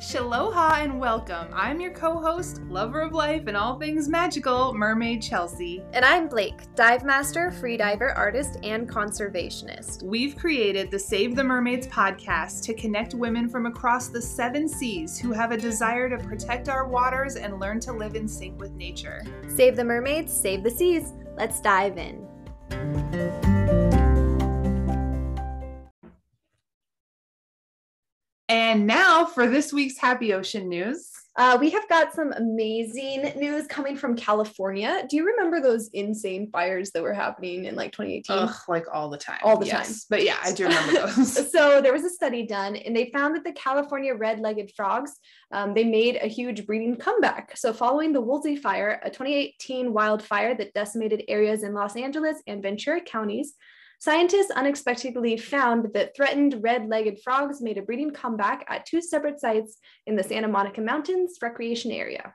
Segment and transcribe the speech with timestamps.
[0.00, 1.48] Shaloha and welcome.
[1.52, 5.84] I'm your co host, lover of life and all things magical, Mermaid Chelsea.
[5.92, 10.02] And I'm Blake, dive master, freediver, artist, and conservationist.
[10.02, 15.18] We've created the Save the Mermaids podcast to connect women from across the seven seas
[15.18, 18.72] who have a desire to protect our waters and learn to live in sync with
[18.72, 19.22] nature.
[19.54, 21.12] Save the mermaids, save the seas.
[21.36, 23.49] Let's dive in.
[29.34, 31.10] For this week's Happy Ocean news.
[31.36, 35.04] Uh, we have got some amazing news coming from California.
[35.08, 38.36] Do you remember those insane fires that were happening in like 2018?
[38.36, 39.38] Ugh, like all the time.
[39.42, 39.86] All the yes.
[39.86, 39.96] time.
[40.10, 41.50] But yeah, I do remember those.
[41.50, 45.12] so there was a study done and they found that the california red-legged frogs
[45.52, 50.54] um, they made a huge breeding comeback so following the woolsey fire a 2018 wildfire
[50.54, 53.54] that decimated areas in los angeles and ventura counties
[54.10, 59.78] scientists unexpectedly found that threatened red-legged frogs made a breeding comeback at two separate sites
[60.06, 62.34] in the santa monica mountains recreation area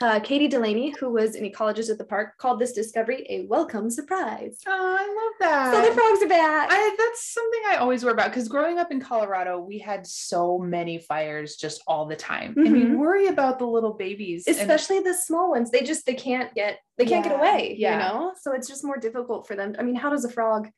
[0.00, 3.88] uh, Katie Delaney, who was an ecologist at the park, called this discovery a welcome
[3.88, 4.58] surprise.
[4.66, 5.72] Oh, I love that.
[5.72, 6.68] So the frogs are back.
[6.70, 10.58] I, that's something I always worry about because growing up in Colorado, we had so
[10.58, 12.96] many fires just all the time, and you Mhm.
[12.98, 16.80] worry about the little babies, and- especially the small ones they just they can't get
[16.98, 17.92] they can't Yeah, get away yeah.
[17.92, 20.68] you know so it's just more difficult for them i mean how does a frog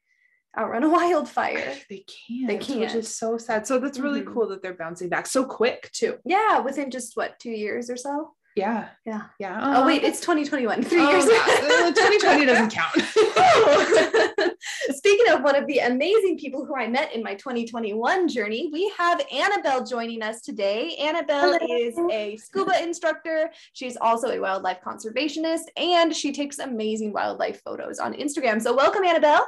[0.59, 2.49] outrun a wildfire they can't.
[2.49, 2.81] They can't.
[2.81, 3.67] Which is so sad.
[3.67, 4.33] So that's really Mhm.
[4.33, 6.19] cool that they're bouncing back so quick too.
[6.25, 9.61] yeah within just what two years or so Yeah, yeah yeah.
[9.77, 11.95] oh wait it's 2021 three Oh, years God.
[11.95, 12.95] 2020 doesn't count.
[14.91, 18.91] Speaking of one of the amazing people who I met in my 2021 journey, we
[18.99, 20.95] have Annabelle joining us today.
[20.97, 21.77] Annabelle Hello.
[21.77, 23.51] is a scuba instructor.
[23.75, 28.61] She's also a wildlife conservationist and she takes amazing wildlife photos on Instagram.
[28.61, 29.47] So, welcome, Annabelle.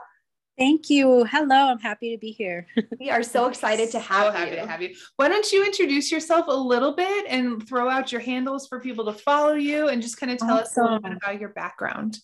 [0.59, 1.25] Thank you.
[1.25, 1.69] Hello.
[1.69, 2.67] I'm happy to be here.
[2.99, 4.57] We are so excited to have so happy you.
[4.57, 4.95] to have you.
[5.15, 9.05] Why don't you introduce yourself a little bit and throw out your handles for people
[9.05, 12.19] to follow you and just kind of tell us a little bit about your background.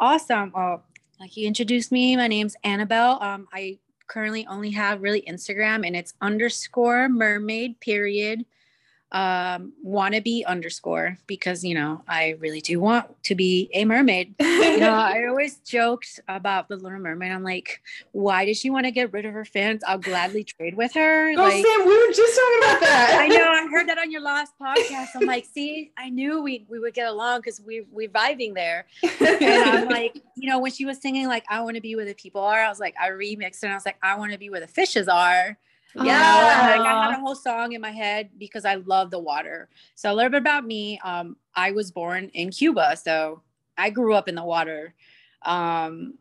[0.00, 0.52] Awesome.
[0.54, 0.84] Well,
[1.20, 3.22] like you introduced me, my name's Annabelle.
[3.22, 8.44] Um, I currently only have really Instagram and it's underscore mermaid period
[9.12, 14.34] um wannabe underscore because you know I really do want to be a mermaid.
[14.40, 17.30] You know, I always joked about the little mermaid.
[17.30, 19.82] I'm like, why does she want to get rid of her fins?
[19.86, 21.30] I'll gladly trade with her.
[21.30, 23.18] Oh, like Sam, we were just talking about that.
[23.20, 23.48] I know.
[23.48, 25.10] I heard that on your last podcast.
[25.14, 28.86] I'm like, see, I knew we we would get along because we we're vibing there.
[29.20, 32.04] And I'm like, you know, when she was singing like "I want to be where
[32.04, 33.64] the people are," I was like, I remixed it.
[33.64, 35.56] And I was like, I want to be where the fishes are.
[35.98, 39.18] You know, like I had a whole song in my head because I love the
[39.18, 39.68] water.
[39.94, 41.00] So a little bit about me.
[41.04, 43.42] Um, I was born in Cuba, so
[43.78, 44.94] I grew up in the water.
[45.42, 46.14] Um,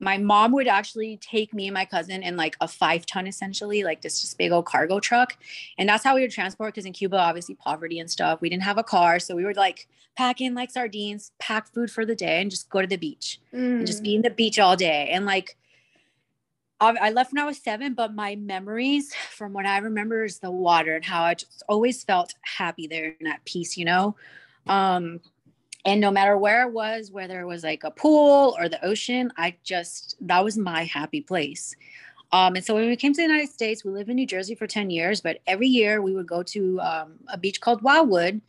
[0.00, 3.82] my mom would actually take me and my cousin in like a five ton essentially
[3.82, 5.36] like this just big old cargo truck
[5.76, 8.62] and that's how we would transport because in cuba obviously poverty and stuff we didn't
[8.62, 12.14] have a car so we would like pack in like sardines pack food for the
[12.14, 14.04] day and just go to the beach and just Mm.
[14.04, 15.56] be in the beach all day and like
[16.80, 20.38] I I left when I was seven, but my memories from what I remember is
[20.38, 24.16] the water and how I just always felt happy there and at peace, you know?
[24.66, 25.20] Um,
[25.84, 29.32] and no matter where it was, whether it was like a pool or the ocean,
[29.36, 31.74] I just, that was my happy place.
[32.30, 34.54] Um, and so when we came to the United States, we lived in New Jersey
[34.54, 38.42] for 10 years, but every year we would go to um, a beach called Wildwood.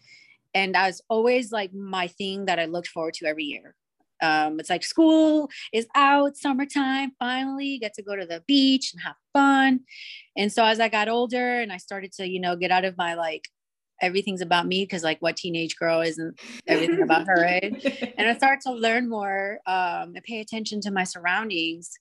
[0.54, 3.76] And that was always like my thing that I looked forward to every year.
[4.22, 9.02] Um, it's like school is out, summertime, finally get to go to the beach and
[9.02, 9.81] have fun.
[10.38, 12.97] And so as I got older and I started to, you know, get out of
[12.97, 13.47] my like
[14.02, 18.13] everything's about me because like what teenage girl isn't everything about her, right?
[18.18, 21.91] and I started to learn more um, and pay attention to my surroundings.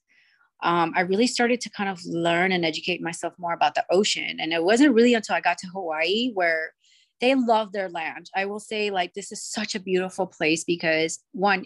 [0.61, 4.39] Um, I really started to kind of learn and educate myself more about the ocean.
[4.39, 6.73] And it wasn't really until I got to Hawaii where
[7.21, 8.29] they love their land.
[8.35, 11.65] I will say, like, this is such a beautiful place because one,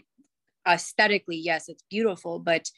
[0.67, 2.69] aesthetically, yes, it's beautiful, but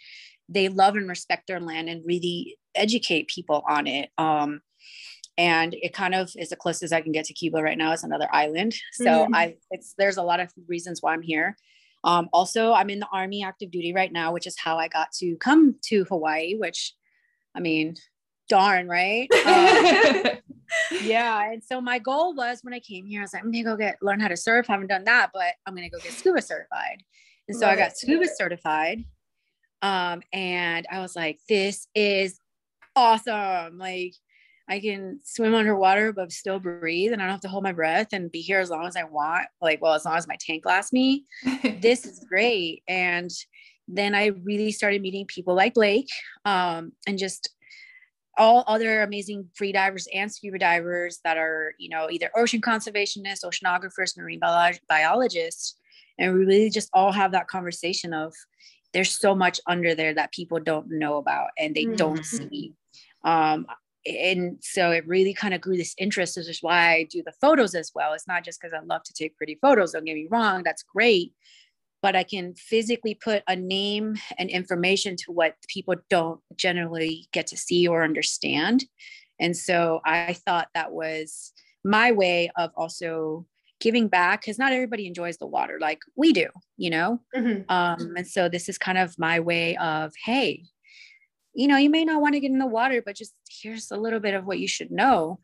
[0.49, 4.09] they love and respect their land and really educate people on it.
[4.17, 4.61] Um,
[5.37, 7.91] and it kind of is the closest I can get to Cuba right now.
[7.91, 9.29] It's another island, so Mhm.
[9.33, 11.57] I it's there's a lot of reasons why I'm here.
[12.03, 15.11] Um, also, I'm in the Army active duty right now, which is how I got
[15.19, 16.55] to come to Hawaii.
[16.55, 16.93] Which,
[17.55, 17.95] I mean,
[18.47, 19.29] darn right.
[20.95, 23.51] Um, yeah, and so my goal was when I came here, I was like, I'm
[23.51, 24.67] gonna go get learn how to surf.
[24.67, 27.03] Haven't done that, but I'm gonna go get scuba certified.
[27.47, 27.97] And so I got it.
[27.97, 29.03] scuba certified.
[29.81, 32.39] Um, and I was like, this is
[32.95, 33.77] awesome.
[33.77, 34.13] Like
[34.67, 38.07] I can swim underwater but still breathe and I don't have to hold my breath
[38.13, 39.47] and be here as long as I want.
[39.61, 41.25] Like, well, as long as my tank lasts me.
[41.81, 42.83] This is great.
[42.87, 43.29] And
[43.87, 46.09] then I really started meeting people like Blake
[46.45, 47.49] um, and just
[48.37, 53.45] all other amazing free divers and scuba divers that are, you know, either ocean conservationists,
[53.45, 55.77] oceanographers, marine bio- biologists.
[56.17, 58.33] And we really just all have that conversation of
[58.93, 61.95] there's so much under there that people don't know about and they mm-hmm.
[61.95, 62.73] don't see.
[63.23, 63.65] Um,
[64.05, 66.37] and so it really kind of grew this interest.
[66.37, 68.13] which is why I do the photos as well.
[68.13, 69.91] It's not just because I love to take pretty photos.
[69.91, 71.33] Don't get me wrong, that's great.
[72.01, 77.47] But I can physically put a name and information to what people don't generally get
[77.47, 78.85] to see or understand.
[79.39, 81.51] And so I thought that was
[81.83, 83.45] my way of also
[83.85, 87.21] giving back because not everybody enjoys the water like we do, you know?
[87.35, 87.69] Mm-hmm.
[87.69, 90.63] Um, and so this is kind of my way of, hey,
[91.53, 93.97] you know, you may not want to get in the water, but just here's a
[93.97, 95.37] little bit of what you should know.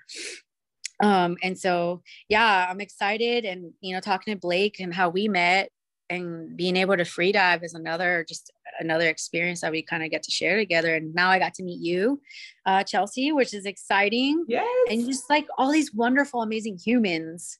[1.03, 3.45] Um, and so, yeah, I'm excited.
[3.45, 5.69] And, you know, talking to Blake and how we met
[6.09, 10.09] and being able to free dive is another, just another experience that we kind of
[10.09, 10.95] get to share together.
[10.95, 12.19] And now I got to meet you,
[12.65, 14.45] uh, Chelsea, which is exciting.
[14.47, 14.67] Yes.
[14.89, 17.59] And just like all these wonderful, amazing humans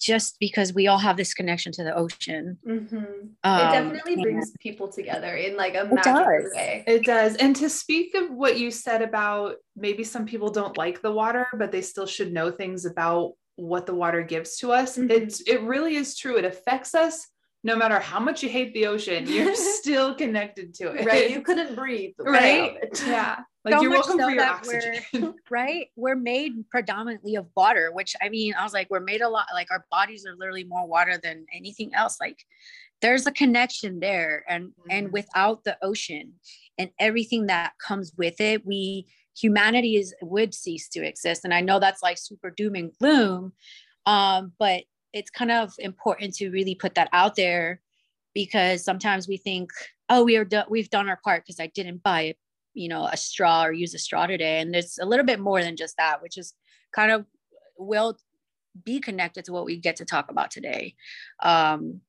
[0.00, 2.58] just because we all have this connection to the ocean.
[2.66, 2.96] Mm-hmm.
[2.96, 6.84] Um, it definitely brings people together in like a magical way.
[6.86, 7.36] It does.
[7.36, 11.46] And to speak of what you said about maybe some people don't like the water,
[11.54, 14.96] but they still should know things about what the water gives to us.
[14.96, 15.10] Mm-hmm.
[15.10, 16.36] It it really is true.
[16.36, 17.26] It affects us
[17.62, 21.04] no matter how much you hate the ocean, you're still connected to it.
[21.04, 21.30] Right.
[21.30, 22.14] You couldn't breathe.
[22.18, 22.78] Right.
[23.06, 23.40] Yeah.
[23.64, 25.02] Like so you're welcome so for your oxygen.
[25.12, 25.86] We're, right.
[25.96, 29.46] We're made predominantly of water, which I mean, I was like, we're made a lot,
[29.52, 32.16] like our bodies are literally more water than anything else.
[32.20, 32.38] Like
[33.02, 34.44] there's a connection there.
[34.48, 34.90] And mm-hmm.
[34.90, 36.34] and without the ocean
[36.78, 39.06] and everything that comes with it, we
[39.36, 41.44] humanity is would cease to exist.
[41.44, 43.52] And I know that's like super doom and gloom.
[44.06, 47.80] Um, but it's kind of important to really put that out there
[48.34, 49.70] because sometimes we think,
[50.08, 52.34] oh, we are do- we've done our part because I didn't buy
[52.74, 54.60] you know a straw or use a straw today.
[54.60, 56.54] And there's a little bit more than just that which is
[56.92, 57.26] kind of
[57.78, 58.16] will
[58.84, 60.94] be connected to what we get to talk about today.
[61.42, 62.00] Um,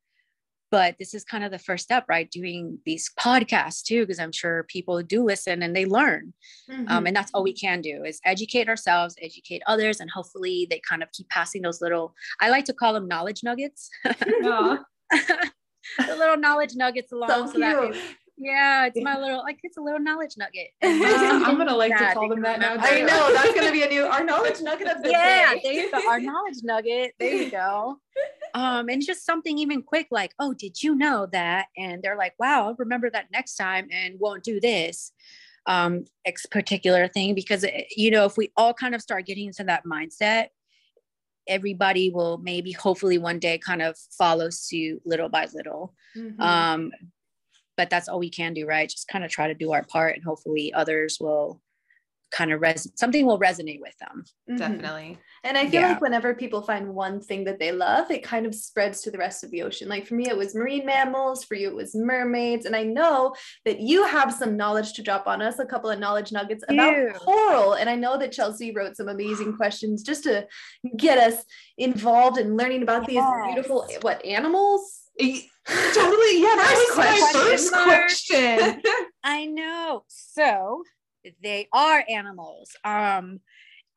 [0.72, 4.32] but this is kind of the first step right doing these podcasts too because i'm
[4.32, 6.34] sure people do listen and they learn
[6.70, 6.86] mm-hmm.
[6.88, 10.82] um, and that's all we can do is educate ourselves educate others and hopefully they
[10.88, 14.80] kind of keep passing those little i like to call them knowledge nuggets the
[16.08, 17.96] little knowledge nuggets along so, so that
[18.44, 20.70] yeah, it's my little like it's a little knowledge nugget.
[20.82, 22.74] I'm gonna like to call them that now.
[22.74, 22.82] Too.
[22.82, 25.62] I know that's gonna be a new our knowledge nugget of the yeah, day.
[25.64, 26.10] there you go.
[26.10, 27.14] Our knowledge nugget.
[27.20, 28.00] There you go.
[28.54, 31.68] Um, and just something even quick like, oh, did you know that?
[31.78, 35.12] And they're like, wow, I'll remember that next time and won't do this
[35.68, 39.46] um X particular thing because eh, you know if we all kind of start getting
[39.46, 40.48] into that mindset
[41.48, 46.42] everybody will maybe hopefully one day kind of follow suit little by little mm-hmm.
[46.42, 46.92] um
[47.78, 48.90] but that's all we can do, right?
[48.90, 51.60] Just kind of try to do our part and hopefully others will
[52.32, 54.24] kind of res something will resonate with them.
[54.50, 54.58] Mm-hmm.
[54.58, 55.20] Definitely.
[55.44, 55.90] And I feel yeah.
[55.90, 59.18] like whenever people find one thing that they love, it kind of spreads to the
[59.18, 59.90] rest of the ocean.
[59.90, 62.66] Like for me, it was marine mammals, for you, it was mermaids.
[62.66, 63.34] And I know
[63.66, 66.96] that you have some knowledge to drop on us, a couple of knowledge nuggets about
[66.96, 67.12] Ew.
[67.18, 67.74] coral.
[67.74, 70.48] And I know that Chelsea wrote some amazing questions just to
[70.98, 71.44] get us
[71.78, 73.24] involved in learning about yes.
[73.24, 75.02] these beautiful what animals
[75.66, 76.42] totally.
[76.42, 78.82] Yeah, that was my first question.
[79.24, 80.04] I know.
[80.08, 80.84] So
[81.42, 82.76] they are animals.
[82.84, 83.40] Um,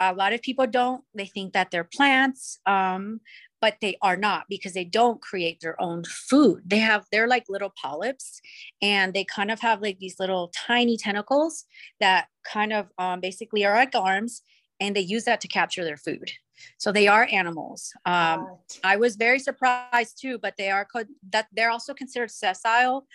[0.01, 1.05] a lot of people don't.
[1.15, 2.59] They think that they're plants.
[2.67, 3.21] Um,
[3.65, 6.61] but they are not because they don't create their own food.
[6.67, 8.43] They have, they're like little polyps
[8.83, 11.65] and they kind of have like these little tiny tentacles
[11.99, 14.43] that kind of um, basically are like arms
[14.81, 16.31] and they use that to capture their food.
[16.77, 17.91] So they are animals.
[18.05, 23.07] Um, I was very surprised too, but they are co- that they're also considered sessile.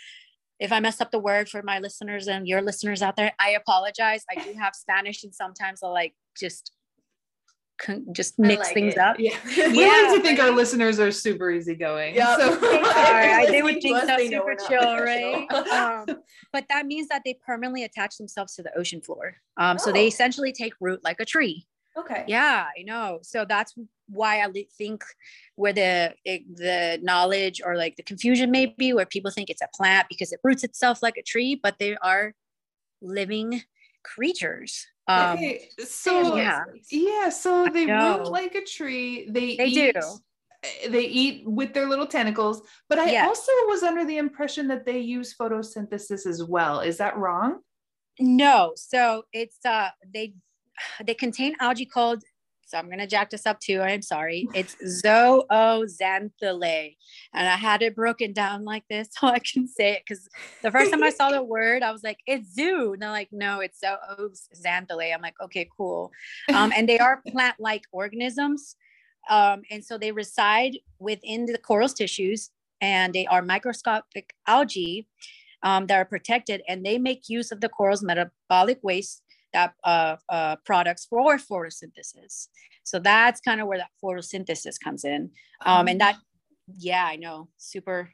[0.60, 3.51] If I mess up the word for my listeners and your listeners out there, I
[3.51, 4.25] apologize.
[4.30, 6.72] I do have Spanish, and sometimes I'll like just
[8.12, 9.00] just mix like things it.
[9.00, 9.18] up.
[9.20, 12.16] Yeah, we yeah, like to think our listeners are super easygoing.
[12.16, 12.56] Yeah, so.
[12.56, 15.50] they, they would think so super chill, right?
[15.72, 16.06] um,
[16.51, 19.36] but that means that they permanently attach themselves to the ocean floor.
[19.58, 19.84] Um, oh.
[19.84, 20.08] So they oh.
[20.08, 21.66] essentially take root like a tree.
[21.98, 22.24] Okay.
[22.27, 23.19] Yeah, I know.
[23.24, 23.74] So that's
[24.08, 25.03] why I think
[25.55, 29.67] where the the knowledge or like the confusion may be where people think it's a
[29.74, 32.34] plant because it roots itself like a tree, but they are
[33.01, 33.63] living
[34.03, 34.88] creatures.
[35.08, 37.29] Um, okay, so yeah, yeah.
[37.29, 39.27] So they root like a tree.
[39.29, 40.89] They they eat, do.
[40.89, 43.27] They eat with their little tentacles, but I yes.
[43.27, 46.81] also was under the impression that they use photosynthesis as well.
[46.81, 47.60] Is that wrong?
[48.19, 48.74] No.
[48.75, 50.34] So it's uh they
[51.06, 52.24] they contain algae called
[52.66, 53.82] So I'm gonna jack this up too.
[53.82, 54.48] I'm sorry.
[54.54, 56.96] It's zooxanthellae,
[57.34, 60.30] and I had it broken down like this so I can say it because
[60.62, 63.30] the first time I saw the word, I was like, "It's zoo," and they're like,
[63.32, 66.12] "No, it's zooxanthellae." I'm like, "Okay, cool."
[66.54, 68.76] Um, and they are plant-like organisms,
[69.30, 75.08] um, and so they reside within the coral's tissues, and they are microscopic algae
[75.64, 80.18] um, that are protected, and they make use of the coral's metabolic waste that uh,
[80.29, 82.48] uh, products for photosynthesis.
[82.84, 85.32] So that's kind of where that photosynthesis comes in.
[85.65, 86.18] Um, and that,
[86.77, 88.12] yeah, I know, super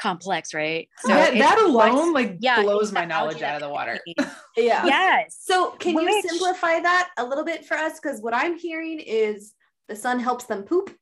[0.00, 0.88] complex, right?
[1.00, 3.98] So that, that alone like yeah, blows my knowledge out of the water.
[4.56, 4.86] yeah.
[4.86, 5.38] Yes.
[5.40, 8.00] So can Which, you simplify that a little bit for us?
[8.00, 9.54] Because what I'm hearing is
[9.88, 10.96] the sun helps them poop.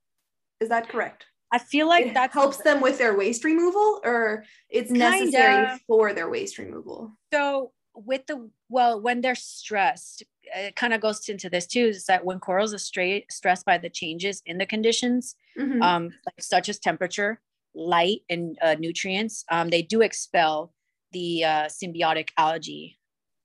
[0.60, 1.26] Is that correct?
[1.50, 5.80] I feel like that helps them with their waste removal, or it's necessary Kinda.
[5.86, 7.16] for their waste removal.
[7.32, 7.72] So
[8.04, 10.22] with the well when they're stressed
[10.54, 13.76] it kind of goes into this too is that when corals are straight stressed by
[13.76, 15.82] the changes in the conditions mm-hmm.
[15.82, 17.40] um, like such as temperature
[17.74, 20.72] light and uh, nutrients um, they do expel
[21.12, 22.98] the uh, symbiotic algae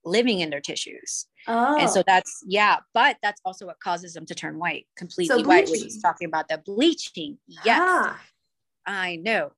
[0.04, 1.78] living in their tissues oh.
[1.78, 2.04] and so oh.
[2.06, 5.84] that's yeah but that's also what causes them to turn white completely so white which
[5.84, 8.20] is talking about the bleaching yes ah.
[8.86, 9.50] i know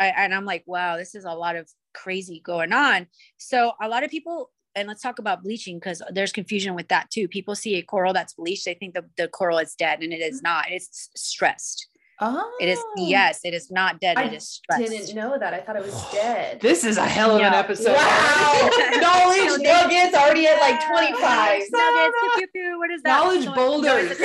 [0.00, 3.06] I, and i'm like wow this is a lot of crazy going on.
[3.36, 7.10] So a lot of people, and let's talk about bleaching because there's confusion with that
[7.10, 7.28] too.
[7.28, 10.20] People see a coral that's bleached, they think the, the coral is dead, and it
[10.20, 10.48] is mm-hmm.
[10.48, 10.70] not.
[10.70, 11.88] It's stressed.
[12.24, 12.56] Oh.
[12.60, 12.94] It is oh.
[12.98, 14.16] yes, it is not dead.
[14.16, 14.90] I it is stressed.
[14.90, 15.54] didn't know that.
[15.54, 16.60] I thought it was dead.
[16.60, 17.48] This is a hell of yeah.
[17.48, 17.96] an episode.
[17.96, 18.70] Wow.
[19.00, 21.18] Knowledge nuggets already at like 25.
[21.18, 23.16] Nuggets, pew, pew, what is that?
[23.16, 24.20] Knowledge so, boulders.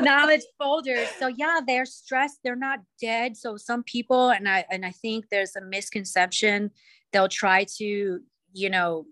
[0.00, 1.08] Knowledge boulders.
[1.18, 2.38] So yeah, they're stressed.
[2.42, 3.36] They're not dead.
[3.36, 6.70] So some people, and I and I think there's a misconception.
[7.12, 8.20] They'll try to,
[8.54, 9.04] you know,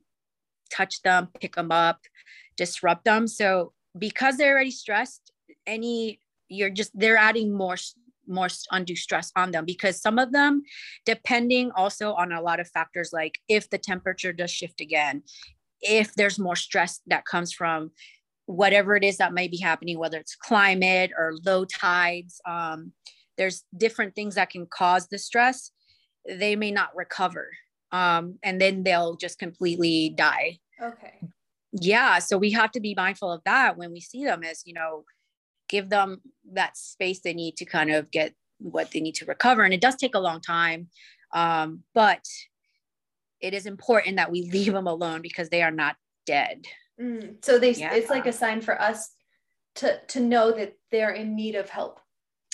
[0.72, 2.00] touch them, pick them up,
[2.56, 3.28] disrupt them.
[3.28, 5.32] So because they're already stressed,
[5.66, 7.76] any you're just they're adding more
[8.26, 10.62] more undue stress on them because some of them
[11.04, 15.22] depending also on a lot of factors like if the temperature does shift again
[15.80, 17.90] if there's more stress that comes from
[18.50, 22.92] whatever it is that may be happening whether it's climate or low tides um,
[23.36, 25.70] there's different things that can cause the stress
[26.28, 27.48] they may not recover
[27.92, 31.14] um, and then they'll just completely die okay
[31.72, 34.74] yeah so we have to be mindful of that when we see them as you
[34.74, 35.04] know
[35.68, 36.20] give them
[36.52, 39.62] that space they need to kind of get what they need to recover.
[39.62, 40.88] And it does take a long time.
[41.32, 42.24] Um, but
[43.40, 46.66] it is important that we leave them alone because they are not dead.
[47.00, 47.44] Mm.
[47.44, 47.94] So they yeah.
[47.94, 49.10] it's like a sign for us
[49.76, 52.00] to to know that they're in need of help.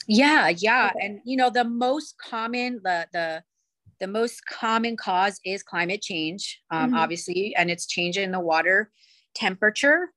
[0.07, 0.91] Yeah, yeah.
[0.95, 1.07] Okay.
[1.07, 3.43] And you know, the most common the the
[3.99, 6.99] the most common cause is climate change, um, mm-hmm.
[6.99, 8.91] obviously, and it's change in the water
[9.37, 10.11] temperature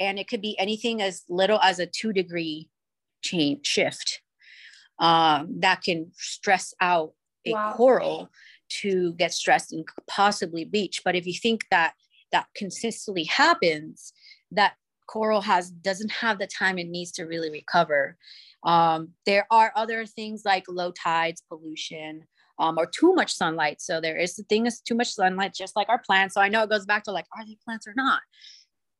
[0.00, 2.68] and it could be anything as little as a two degree
[3.22, 4.20] change shift
[4.98, 7.12] um, that can stress out
[7.46, 7.72] a wow.
[7.74, 8.30] coral
[8.68, 11.94] to get stressed and possibly bleach but if you think that
[12.34, 14.12] that consistently happens
[14.50, 14.74] that
[15.06, 18.16] coral has doesn't have the time it needs to really recover
[18.64, 22.24] um, there are other things like low tides pollution
[22.58, 25.76] um, or too much sunlight so there is the thing is too much sunlight just
[25.76, 27.94] like our plants so i know it goes back to like are they plants or
[27.96, 28.20] not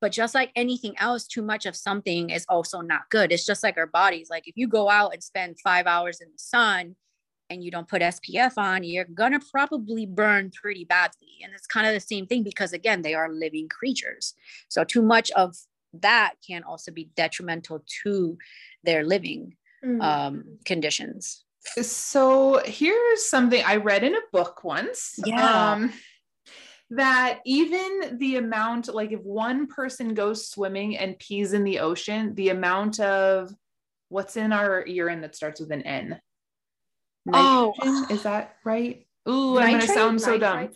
[0.00, 3.32] but just like anything else, too much of something is also not good.
[3.32, 4.28] It's just like our bodies.
[4.28, 6.94] Like if you go out and spend five hours in the sun
[7.50, 11.40] and you don't put SPF on, you're gonna probably burn pretty badly.
[11.42, 14.34] And it's kind of the same thing because again, they are living creatures.
[14.68, 15.56] So too much of
[16.00, 18.38] that can also be detrimental to
[18.82, 20.00] their living mm-hmm.
[20.00, 21.44] um, conditions.
[21.80, 25.18] So here's something I read in a book once.
[25.24, 25.72] Yeah.
[25.72, 25.92] Um,
[26.90, 32.34] that even the amount, like if one person goes swimming and pees in the ocean,
[32.34, 33.50] the amount of
[34.08, 36.20] what's in our urine that starts with an N.
[37.26, 39.06] Nitrogen, oh, is that right?
[39.28, 39.74] Ooh, Nitrate?
[39.74, 40.68] I'm gonna sound so dumb.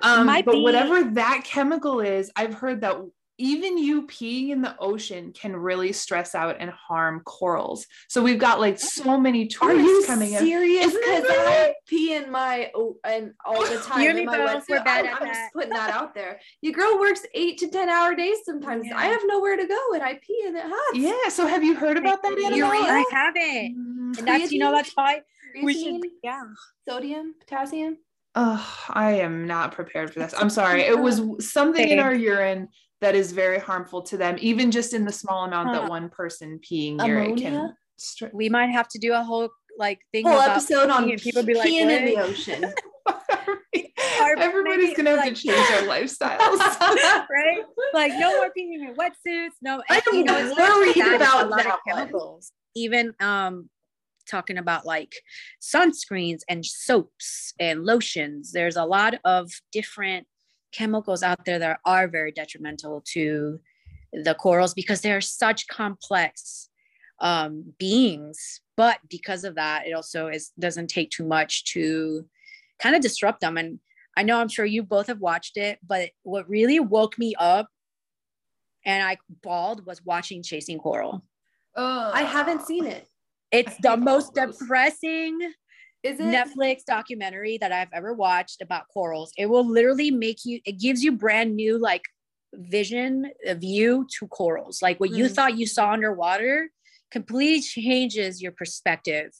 [0.00, 0.62] Um, but be.
[0.62, 2.96] whatever that chemical is, I've heard that
[3.38, 7.86] even you peeing in the ocean can really stress out and harm corals.
[8.08, 10.86] So we've got like so many tourists Are you coming serious?
[10.86, 14.00] Because I pee in my oh, and all the time.
[14.00, 14.64] You in my both.
[14.68, 16.40] We're I'm, I'm just putting that out there.
[16.62, 18.86] Your girl works eight to ten hour days sometimes.
[18.86, 18.96] Yeah.
[18.96, 20.96] I have nowhere to go and I pee in it hot.
[20.96, 21.28] Yeah.
[21.28, 22.32] So have you heard about that?
[22.32, 22.70] Animal?
[22.70, 23.76] I haven't.
[23.76, 25.20] Mm, and that's you know that's why
[25.62, 26.42] we should yeah
[26.88, 27.98] sodium potassium.
[28.38, 30.34] Oh, I am not prepared for this.
[30.36, 30.82] I'm sorry.
[30.82, 31.22] It was
[31.52, 32.68] something in our urine
[33.00, 36.60] that is very harmful to them, even just in the small amount that one person
[36.60, 37.74] peeing near it can.
[38.34, 39.48] we might have to do a whole
[39.78, 42.72] like thing whole episode on people be like peeing in the ocean.
[44.38, 46.38] Everybody's gonna have like- to change their lifestyles.
[47.30, 47.62] right?
[47.94, 49.54] Like no more peeing in wetsuits.
[49.62, 52.52] No, I and, you am know, worried about that chemicals.
[52.74, 53.70] Even um,
[54.26, 55.14] talking about like
[55.60, 58.52] sunscreens and soaps and lotions.
[58.52, 60.26] There's a lot of different
[60.72, 63.60] chemicals out there that are very detrimental to
[64.12, 66.68] the corals because they're such complex
[67.20, 68.60] um, beings.
[68.76, 72.26] But because of that, it also is doesn't take too much to
[72.78, 73.56] kind of disrupt them.
[73.56, 73.80] And
[74.16, 77.68] I know I'm sure you both have watched it, but what really woke me up
[78.84, 81.22] and I bawled was watching Chasing Coral.
[81.74, 83.08] Oh, I haven't seen it.
[83.56, 85.40] It's the most depressing
[86.02, 86.24] Is it?
[86.24, 89.32] Netflix documentary that I've ever watched about corals.
[89.36, 92.02] It will literally make you, it gives you brand new like
[92.54, 94.82] vision, a view to corals.
[94.82, 95.34] Like what you Mm.
[95.34, 96.70] thought you saw underwater
[97.10, 99.32] completely changes your perspective.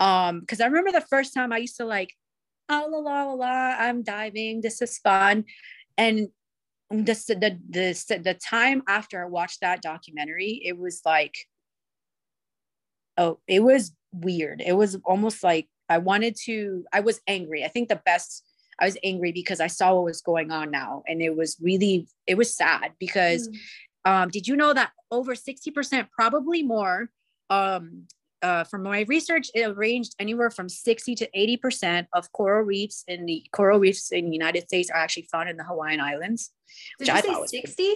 [0.00, 2.10] Um, because I remember the first time I used to like,
[2.68, 5.44] oh la la la la, I'm diving, this is fun.
[5.96, 6.28] And
[6.90, 11.34] this the the the time after I watched that documentary, it was like
[13.16, 14.60] oh, it was weird.
[14.64, 17.64] It was almost like I wanted to, I was angry.
[17.64, 18.44] I think the best,
[18.80, 21.02] I was angry because I saw what was going on now.
[21.06, 23.58] And it was really, it was sad because Mm.
[24.10, 27.10] um, did you know that over 60%, probably more,
[27.50, 28.06] um,
[28.42, 33.24] uh, from my research, it ranged anywhere from 60 to 80% of coral reefs in
[33.24, 36.50] the coral reefs in the United States are actually found in the Hawaiian Islands.
[36.98, 37.94] Did which I say thought was 60?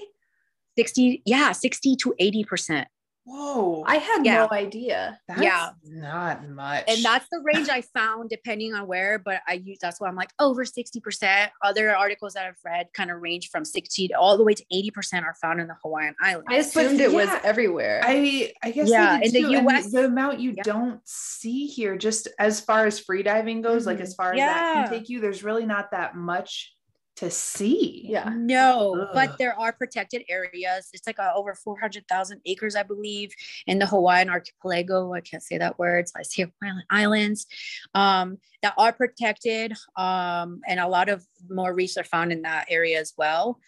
[0.79, 2.87] 60, yeah, 60 to 80%.
[3.29, 3.85] Whoa.
[3.87, 4.47] I had Yeah.
[4.47, 5.21] no idea.
[5.29, 5.71] that's yeah.
[5.85, 6.85] not much.
[6.89, 10.17] and that's the range I found depending on where, but I use that's why I'm
[10.17, 11.49] like over 60%.
[11.63, 14.65] Other articles that I've read kind of range from 60 to all the way to
[14.73, 16.47] 80% are found in the Hawaiian Islands.
[16.51, 18.01] I assumed it was everywhere.
[18.03, 20.63] I I guess Yeah, in did the too, and US the amount you Yeah.
[20.63, 24.03] don't see here, just as far as free diving goes, like Mhm.
[24.03, 24.89] as far as that Mm-hmm.
[24.91, 26.75] Can take you, there's really not that much
[27.19, 28.07] to see.
[28.09, 28.33] yeah.
[28.37, 29.09] No, Ugh.
[29.13, 30.89] but there are protected areas.
[30.93, 33.33] It's like uh, over 400,000 acres, I believe,
[33.67, 35.13] in the Hawaiian archipelago.
[35.13, 36.09] I can't say that word.
[36.09, 37.47] So I say Hawaiian Islands
[37.95, 39.73] um, that are protected.
[39.97, 43.59] Um, and a lot of more reefs are found in that area as well.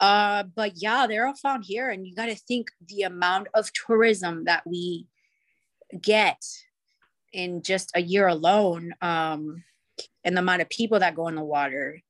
[0.00, 1.88] Uh, but yeah, they're all found here.
[1.90, 5.06] And you got to think the amount of tourism that we
[6.02, 6.42] get
[7.32, 9.62] in just a year alone um,
[10.24, 12.02] and the amount of people that go in the water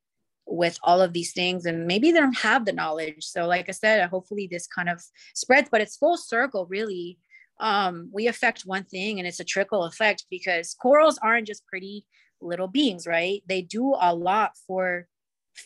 [0.47, 3.25] with all of these things and maybe they don't have the knowledge.
[3.25, 5.03] So like i said hopefully this kind of
[5.35, 7.19] spreads but it's full circle really.
[7.59, 12.05] Um we affect one thing and it's a trickle effect because corals aren't just pretty
[12.41, 13.43] little beings right?
[13.49, 15.07] They do a lot for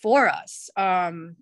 [0.02, 0.70] for us.
[0.76, 1.36] Um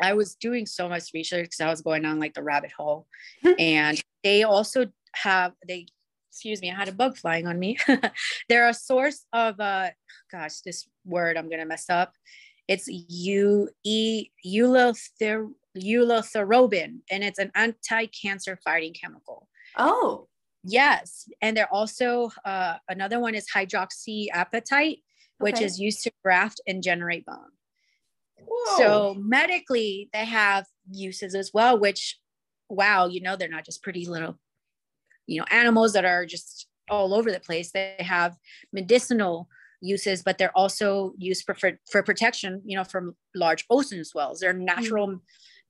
[0.00, 3.08] i was doing so much research because i was going on like the rabbit hole
[3.58, 5.86] and they also have they
[6.30, 7.76] excuse me i had a bug flying on me.
[8.48, 9.90] They're a source of uh
[10.30, 12.12] gosh this word i'm gonna mess up
[12.68, 14.28] it's u e
[17.10, 20.28] and it's an anti-cancer fighting chemical Oh,
[20.64, 25.02] yes and they're also uh, another one is hydroxyapatite
[25.38, 25.64] which Okay.
[25.64, 27.52] is used to graft and generate bone
[28.36, 28.76] Whoa.
[28.76, 32.18] so medically they have uses as well which
[32.68, 34.38] wow you know they're not just pretty little
[35.26, 38.36] you know animals that are just all over the place they have
[38.72, 39.48] medicinal
[39.80, 44.40] uses but they're also used for for, for protection you know from large ocean swells
[44.40, 45.20] they're natural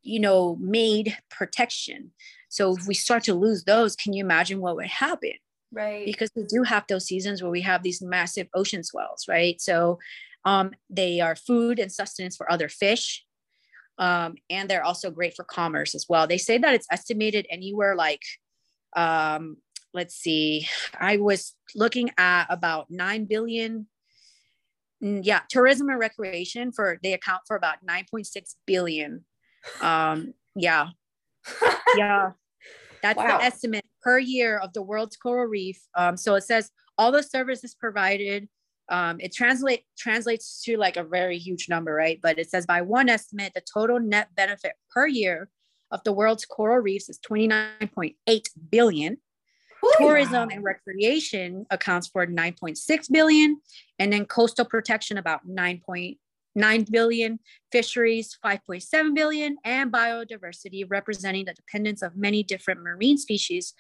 [0.03, 2.11] you know made protection
[2.49, 5.33] so if we start to lose those can you imagine what would happen
[5.73, 6.05] right.
[6.05, 9.61] because we do have those seasons where we have these massive ocean swells, right?
[9.61, 9.99] So
[10.45, 13.25] um, they are food and sustenance for other fish.
[13.99, 16.27] Um, and they're also great for commerce as well.
[16.27, 18.23] They say that it's estimated anywhere like,
[18.97, 19.57] um,
[19.93, 20.69] let's see,
[20.99, 23.89] I was looking at about 9 billion.
[25.01, 29.25] Yeah, tourism and recreation for they account for about 9.6 billion.
[29.81, 30.89] Um, yeah,
[31.97, 32.33] yeah.
[33.03, 33.39] That's Wow.
[33.39, 35.81] the estimate per year of the world's coral reef.
[35.95, 38.49] Um, so it says all the services provided
[38.91, 42.19] um, it translate translates to like a very huge number right?
[42.23, 45.51] But it says by one estimate the total net benefit per year
[45.91, 48.15] of the world's coral reefs is 29.8
[48.71, 49.19] billion
[49.99, 50.55] tourism Wow.
[50.55, 53.61] and recreation accounts for 9.6 billion
[53.99, 57.39] and then coastal protection about 9.9 billion
[57.73, 63.75] fisheries 5.7 billion and biodiversity representing the dependence of many different marine species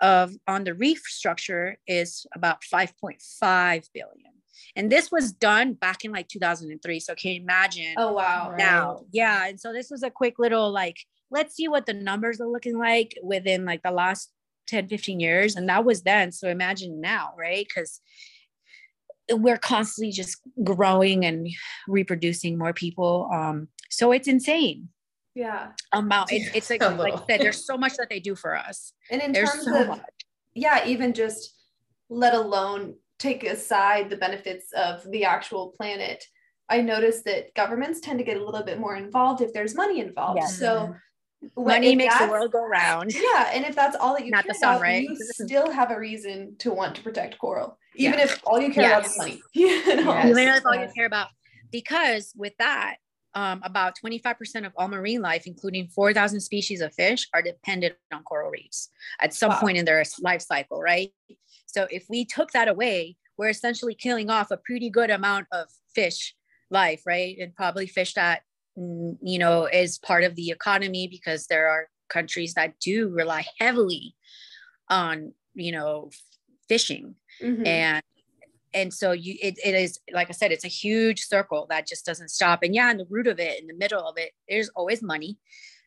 [0.00, 4.32] of on the reef structure is about 5.5 billion
[4.74, 8.50] and this was done back in like 2003 so can you imagine Oh wow.
[8.50, 8.58] Right.
[8.58, 10.98] now yeah and so this was a quick little like
[11.30, 14.30] let's see what the numbers are looking like within like the last
[14.66, 18.00] 10 15 years and that was then so imagine now right because
[19.32, 21.48] we're constantly just growing and
[21.88, 23.28] reproducing more people.
[23.32, 24.88] Um, so it's insane.
[25.34, 25.72] Yeah.
[25.92, 26.32] Amount.
[26.32, 28.92] It's, it's like, like I said, there's so much that they do for us.
[29.10, 30.00] And in there's terms so of, much.
[30.54, 31.54] yeah, even just
[32.08, 36.24] let alone take aside the benefits of the actual planet,
[36.68, 40.00] I noticed that governments tend to get a little bit more involved if there's money
[40.00, 40.38] involved.
[40.40, 40.58] Yes.
[40.58, 41.00] So when-
[41.56, 43.14] Money makes the world go round.
[43.14, 45.08] Yeah, and if that's all that you Not care the sun, about, right?
[45.08, 48.24] you still have a reason to want to protect coral, even Yeah.
[48.26, 49.42] if all you care about is money.
[49.52, 50.12] You know?
[50.12, 50.30] Yes.
[50.30, 51.28] Even if all you care about,
[51.70, 52.96] because with that,
[53.34, 58.22] um, about 25% of all marine life, including 4,000 species of fish, are dependent on
[58.22, 58.88] coral reefs
[59.20, 59.60] at some Wow.
[59.60, 61.12] point in their life cycle, right?
[61.66, 65.66] So if we took that away, we're essentially killing off a pretty good amount of
[65.94, 66.34] fish
[66.70, 67.36] life, right?
[67.38, 68.42] And probably fish that,
[68.76, 74.14] you know, is part of the economy because there are countries that do rely heavily
[74.88, 76.10] on, you know,
[76.68, 77.14] fishing.
[77.42, 77.66] Mhm.
[77.66, 78.02] and
[78.74, 82.04] and so you it, it is like i said it's a huge circle that just
[82.04, 82.62] doesn't stop.
[82.62, 85.38] And yeah in the root of it in the middle of it there's always money.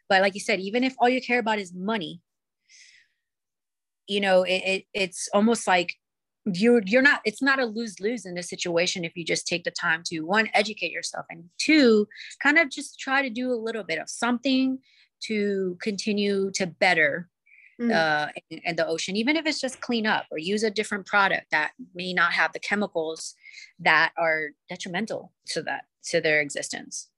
[0.10, 2.22] But like you said even if all you care about is money
[4.08, 5.96] you know it, it it's almost like
[6.46, 9.72] you're you're not it's not a lose-lose in this situation if you just take the
[9.72, 12.08] time to one educate yourself and two
[12.42, 14.80] kind of just try to do a little bit of something
[15.22, 17.30] to continue to better
[17.80, 17.94] Mm.
[17.94, 21.06] uh, in, in the ocean, even if it's just clean up or use a different
[21.06, 23.36] product that may not have the chemicals
[23.80, 27.09] that are detrimental to that to their existence.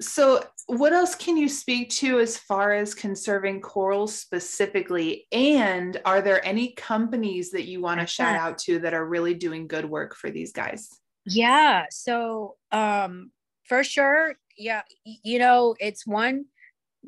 [0.00, 5.26] So, what else can you speak to as far as conserving corals specifically?
[5.32, 9.34] And are there any companies that you want to shout out to that are really
[9.34, 10.88] doing good work for these guys?
[11.26, 11.86] Yeah.
[11.90, 13.30] So um,
[13.64, 16.46] for sure, yeah, you know, it's one.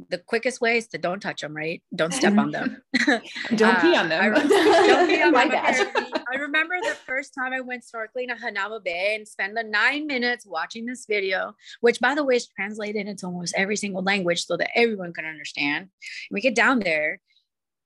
[0.09, 1.83] The quickest way is to don't touch them, right?
[1.95, 2.83] Don't step on them.
[3.55, 4.23] Don't pee Uh, on them.
[4.23, 5.93] I, don't pee on My them, bad.
[6.33, 10.07] I remember the first time I went snorkeling at Hanauma Bay and spent the nine
[10.07, 14.45] minutes watching this video, which by the way is translated into almost every single language
[14.47, 15.89] so that everyone can understand.
[16.31, 17.21] We get down there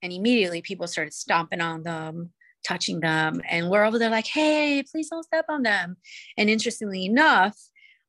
[0.02, 2.30] and immediately people started stomping on them,
[2.64, 5.96] touching them, and we're over there like, hey, please don't step on them.
[6.36, 7.56] And interestingly enough,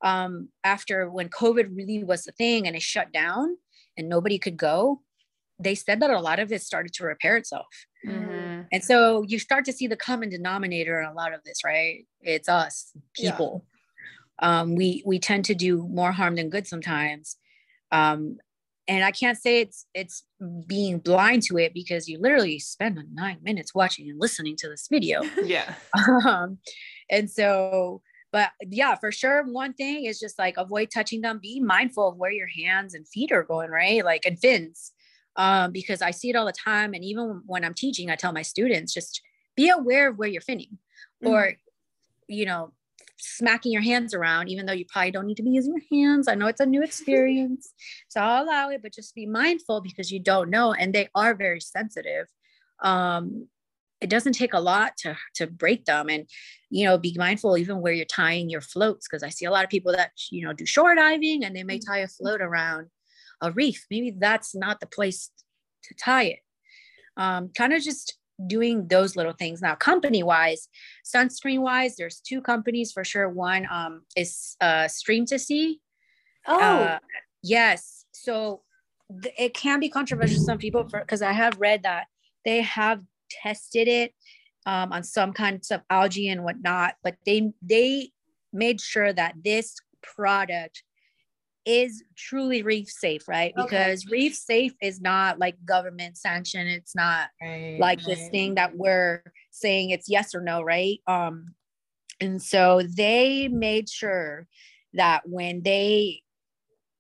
[0.04, 3.58] um, after when COVID really was the thing and it shut down
[3.98, 5.02] and nobody could go,
[5.60, 7.68] they said that a lot of it started to repair itself.
[8.06, 8.68] Mhm.
[8.72, 12.06] And so you start to see the common denominator in a lot of this, right?
[12.22, 13.32] It's us, Yeah.
[13.32, 13.66] people.
[14.40, 17.38] Um, we we tend to do more harm than good sometimes.
[17.92, 18.38] Um,
[18.88, 20.24] and I can't say it's it's
[20.68, 24.88] being blind to it because you literally spend nine minutes watching and listening to this
[24.90, 25.24] video.
[25.44, 25.74] Yeah.
[26.26, 26.60] um,
[27.10, 31.40] and so but yeah for sure one thing is just like avoid touching them.
[31.42, 34.04] Be mindful of where your hands and feet are going right?
[34.04, 34.92] Like and fins
[35.38, 38.34] um, because i see it all the time and even when i'm teaching i tell
[38.34, 39.22] my students just
[39.56, 40.78] be aware of where you're finning
[41.24, 41.54] or
[42.28, 42.72] you know
[43.20, 46.28] smacking your hands around even though you probably don't need to be using your hands.
[46.28, 47.74] I know it's a new experience.
[48.10, 51.34] So i'll allow it but just be mindful because you don't know and they are
[51.36, 52.28] very sensitive
[52.82, 53.48] um,
[54.00, 56.30] it doesn't take a lot to to break them and
[56.70, 59.64] you know be mindful even where you're tying your floats because i see a lot
[59.64, 62.88] of people that you know do shore diving and they may tie a float around
[63.42, 63.86] a reef.
[63.90, 65.30] Maybe that's not the place
[65.84, 66.40] to tie it.
[67.16, 69.62] Um, kind of just doing those little things.
[69.62, 70.70] Now company wise
[71.04, 73.30] sunscreen wise there's two companies for sure.
[73.30, 75.80] One um, is uh, stream to sea.
[76.46, 77.00] Oh, uh,
[77.42, 78.06] yes.
[78.12, 78.62] So
[79.22, 82.06] th- it can be controversial to some people because I have read that
[82.46, 84.14] they have tested it
[84.66, 88.12] um, on some kinds of algae and whatnot, but they they
[88.54, 90.84] made sure that this product
[91.66, 93.54] is truly reef safe, right?
[93.58, 93.64] Okay.
[93.64, 96.66] Because reef safe is not like government sanction.
[96.66, 101.00] It's not Right, like this thing that we're saying it's yes or no, right?
[101.08, 101.56] Um,
[102.22, 104.48] and so they made sure
[104.94, 106.22] that when they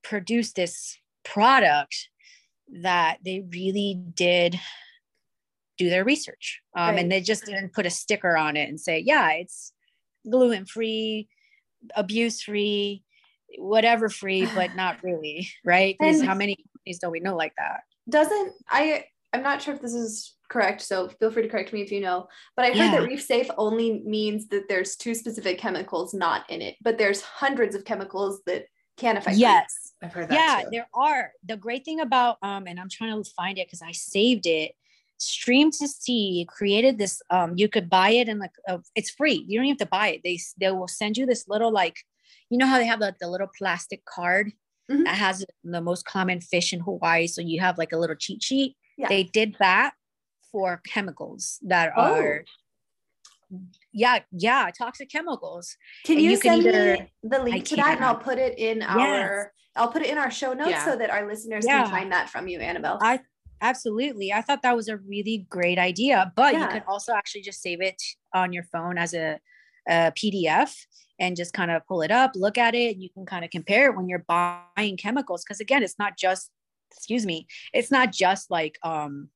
[0.03, 2.09] produced this product,
[2.81, 4.59] that they really did
[5.77, 6.99] do their research, um, Right.
[6.99, 9.73] and they just didn't put a sticker on it and say, "Yeah, it's
[10.29, 11.29] gluten free,
[11.95, 13.03] abuse free,
[13.57, 15.95] whatever free," but not really, right?
[15.99, 17.81] Because how many companies do we know like that?
[18.09, 19.05] doesn't I?
[19.33, 21.99] I'm not sure if this is correct, so feel free to correct me if you
[21.99, 22.27] know.
[22.55, 22.91] But I heard Yeah.
[22.91, 27.21] that reef safe only means that there's two specific chemicals not in it, but there's
[27.21, 29.35] hundreds of chemicals that can affect.
[29.35, 29.41] reef.
[29.41, 29.93] Yes.
[30.01, 30.69] I've heard that yeah too.
[30.71, 33.91] there are the great thing about um and i'm trying to find it because i
[33.91, 34.73] saved it
[35.19, 39.65] Stream2Sea created this um you could buy it and like uh, it's free you don't
[39.65, 41.97] even have to buy it they they will send you this little like
[42.49, 44.51] you know how they have like the little plastic card
[44.89, 45.03] Mhm.
[45.03, 48.41] that has the most common fish in hawaii so you have like a little cheat
[48.41, 49.09] sheet Yeah.
[49.09, 49.91] they did that
[50.51, 52.13] for chemicals that Oh.
[52.15, 52.45] are
[53.93, 55.77] yeah, yeah, toxic chemicals.
[56.03, 58.17] Can And you, you can send either- me the link I to that and I'll
[58.17, 60.85] put it in our I'll put it in our show notes Yeah.
[60.85, 61.83] so that our listeners Yeah.
[61.83, 62.97] can find that from you, Annabelle.
[63.01, 63.19] I
[63.61, 64.31] absolutely.
[64.33, 66.71] I thought that was a really great idea, but you Yeah.
[66.71, 68.01] can also actually just save it
[68.33, 69.39] on your phone as a,
[69.87, 70.75] a PDF
[71.19, 73.51] and just kind of pull it up, look at it, and you can kind of
[73.51, 75.43] compare it when you're buying chemicals.
[75.43, 76.51] Because again, it's not just,
[76.91, 79.29] excuse me, it's not just like um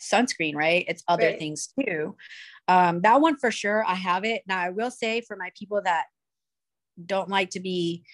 [0.00, 0.84] sunscreen, right?
[0.88, 1.38] It's other Right.
[1.38, 2.16] things too.
[2.68, 4.42] Um, that one for sure, I have it.
[4.46, 6.06] Now I will say for my people that
[7.04, 8.04] don't like to be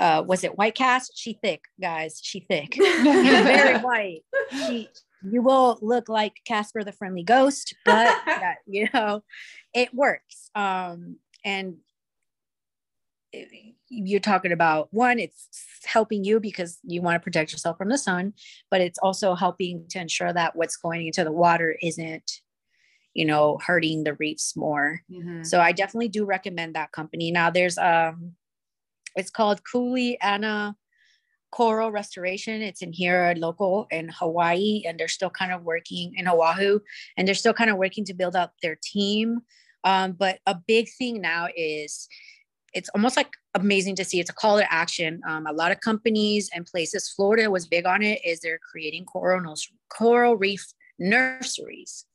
[0.00, 1.12] uh was it white cast?
[1.16, 2.18] She thick, guys.
[2.22, 2.74] She thick.
[2.78, 4.22] Very white.
[4.66, 4.88] She
[5.22, 9.22] you will look like Casper the friendly ghost, but that you know,
[9.74, 10.50] it works.
[10.54, 11.76] Um and
[13.32, 15.48] it- you're talking about one, it's
[15.84, 18.32] helping you because you want to protect yourself from the sun,
[18.70, 22.40] but it's also helping to ensure that what's going into the water isn't,
[23.14, 25.02] you know, hurting the reefs more.
[25.10, 25.44] Mhm.
[25.44, 27.32] So I definitely do recommend that company.
[27.32, 28.36] Now there's um
[29.20, 30.74] it's called Kuleana
[31.52, 32.62] Coral Restoration.
[32.62, 36.80] It's in here local in Hawaii and they're still kind of working in Oahu
[37.16, 39.40] and they're still kind of working to build up their team.
[39.84, 42.08] Um, but a big thing now is
[42.72, 44.20] it's almost like amazing to see.
[44.20, 45.20] It's a call to action.
[45.28, 49.04] Um, a lot of companies and places, Florida was big on it, is they're creating
[49.06, 49.54] coral,
[49.88, 50.64] coral reef
[50.98, 52.06] nurseries.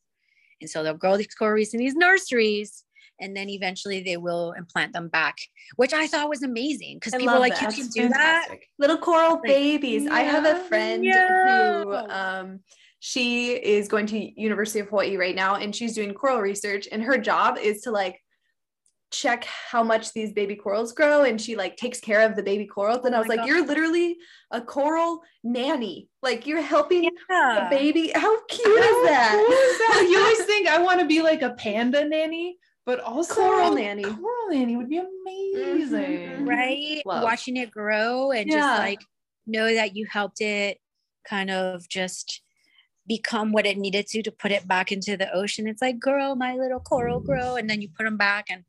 [0.61, 2.84] And so they'll grow these coral reefs in these nurseries
[3.19, 5.35] and then eventually they will implant them back,
[5.75, 7.75] which I thought was amazing because people like, you that.
[7.75, 8.47] can That's do that.
[8.79, 10.07] Little coral Like, babies.
[10.07, 11.05] I have a yeah, friend
[11.43, 12.59] who um
[12.99, 17.03] she is going to University of Hawaii right now and she's doing coral research and
[17.03, 18.19] her job is to like
[19.11, 22.65] check how much these baby corals grow and she like takes care of the baby
[22.65, 23.47] corals and Oh I was like God.
[23.47, 24.17] you're literally
[24.51, 27.69] a coral nanny like you're helping Yeah.
[27.69, 30.07] baby how cute How is cool that is that?
[30.09, 34.03] You always think I want to be like a panda nanny, but also coral nanny
[34.03, 36.45] Coral nanny would be amazing.
[36.45, 36.47] Mhm.
[36.47, 37.23] right Love.
[37.23, 38.59] watching it grow and Yeah.
[38.61, 39.01] just like
[39.47, 40.79] know that you helped it
[41.27, 42.41] kind of just
[43.07, 46.33] become what it needed to to put it back into the ocean it's like grow
[46.35, 48.63] my little coral grow and then you put them back and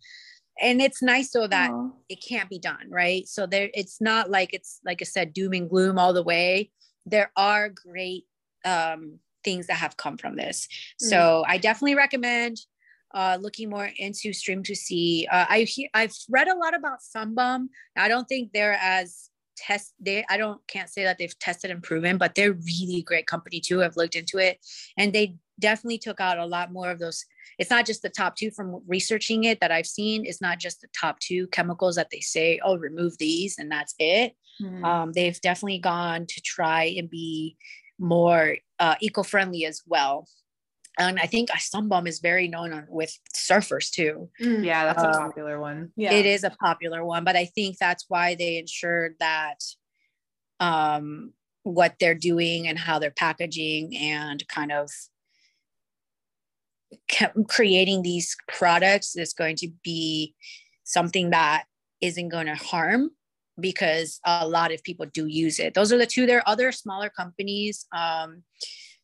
[0.61, 1.91] and it's nice so that Aw.
[2.09, 5.53] it can't be done right so there it's not like it's like i said doom
[5.55, 6.71] and gloom all the way
[7.07, 8.25] there are great
[8.65, 10.67] um things that have come from this
[11.03, 11.09] Mm.
[11.11, 12.59] so i definitely recommend
[13.15, 17.71] uh looking more into Stream2Sea uh i he- i've read a lot about Sun Bum
[17.97, 21.83] i don't think they're as test they i don't can't say that they've tested and
[21.83, 24.59] proven but they're really great company too i've looked into it
[24.99, 27.25] and they definitely took out a lot more of those
[27.59, 30.27] it's not just the top two from researching it that I've seen.
[30.27, 33.95] It's not just the top two chemicals that they say, oh, remove these and that's
[33.99, 34.35] it.
[34.61, 34.85] Mhm.
[34.85, 37.57] Um, they've definitely gone to try and be
[37.99, 40.29] more uh, eco-friendly as well.
[40.99, 44.31] And I think Sun Bum is very known on, with surfers too.
[44.41, 44.65] Mm.
[44.65, 45.93] yeah, that's a Uh, popular one.
[45.97, 49.59] yeah It is a popular one, but I think that's why they ensured that
[50.59, 51.33] um,
[51.65, 54.91] what they're doing and how they're packaging and kind of
[57.49, 60.35] creating these products is going to be
[60.85, 61.65] something that
[62.01, 63.11] isn't going to harm
[63.59, 65.75] because a lot of people do use it.
[65.75, 66.27] Those are the two.
[66.27, 68.43] There are other smaller companies um,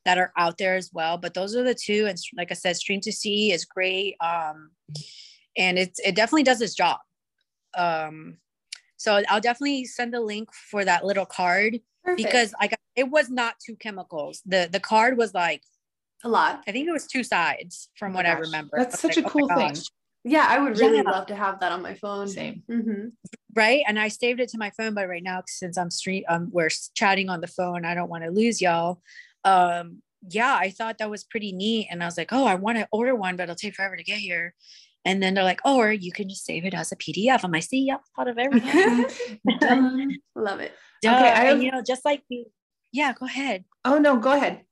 [0.05, 2.07] that are out there as well, but those are the two.
[2.09, 4.71] And like I said, Stream2Sea is great, um,
[5.57, 6.99] and it's it definitely does its job.
[7.77, 8.39] Um,
[8.97, 12.17] so I'll definitely send a link for that little card Perfect.
[12.17, 14.43] because I got it was not two chemicals.
[14.47, 15.63] The the card was like
[16.25, 18.77] a lot I think it was two sides from Oh what I remember.
[18.79, 19.69] That's I such a like, oh cool my thing.
[19.75, 19.85] gosh.
[20.25, 21.11] yeah I would really Yeah.
[21.11, 22.63] love to have that on my phone Same.
[22.71, 23.09] Mm-hmm.
[23.57, 26.49] right and i saved it to my phone but right now since i'm street um
[26.53, 29.03] we're chatting on the phone i don't want to lose y'all
[29.45, 31.89] um yeah i thought that was pretty neat.
[31.91, 34.05] And i was like oh i want to order one but it'll take forever to
[34.05, 34.55] get here.
[35.05, 37.51] And then they're like oh or you can just save it as a pdf i'm
[37.51, 39.07] like see yeah thought of everything.
[40.37, 40.73] Love it.
[41.03, 41.11] Duh.
[41.11, 42.47] I and, you know just like we
[42.93, 43.65] yeah go ahead.
[43.85, 44.63] Oh no, go ahead.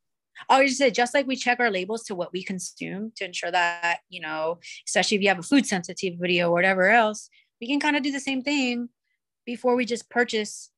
[0.48, 3.50] I just said just like we check our labels to what we consume to ensure
[3.50, 7.28] that, you know, especially if you have a food sensitivity or whatever else,
[7.60, 8.88] we can kind of do the same thing
[9.44, 10.70] before we just purchase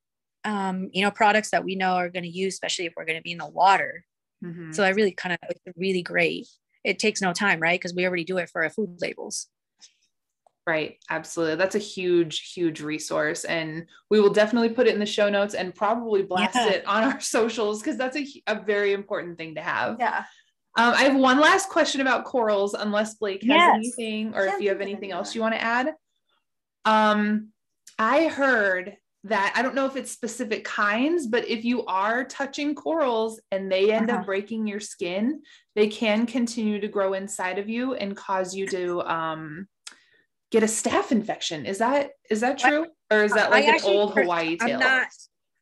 [0.45, 3.17] um, you know, products that we know are going to use, especially if we're going
[3.19, 4.05] to be in the water.
[4.43, 4.73] Mhm.
[4.75, 6.47] So I really kind of really great.
[6.83, 7.79] It takes no time, right?
[7.79, 9.47] Because we already do it for our food labels.
[10.65, 11.55] Right, absolutely.
[11.55, 13.43] That's a huge, huge resource.
[13.43, 16.69] And we will definitely put it in the show notes and probably blast Yeah.
[16.69, 19.97] it on our socials because that's a, a very important thing to have.
[19.99, 20.23] yeah
[20.77, 23.75] Um, I have one last question about corals, unless Blake has Yes.
[23.75, 25.93] anything or if you have anything else you want to add.
[26.85, 27.49] Um,
[27.99, 32.75] I heard that I don't know if it's specific kinds, but if you are touching
[32.75, 34.19] corals and they end Uh-huh.
[34.19, 35.41] up breaking your skin,
[35.75, 39.67] they can continue to grow inside of you and cause you to um,
[40.51, 41.65] get a staph infection.
[41.65, 44.57] Is that is that I- true, or is that I like an actually old Hawaii
[44.59, 44.79] I'm tale?
[44.79, 45.07] not.